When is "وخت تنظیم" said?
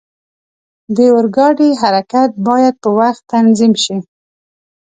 2.99-3.73